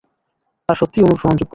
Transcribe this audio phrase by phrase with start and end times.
[0.69, 1.49] আর সত্যই অনুসরণযোগ্য।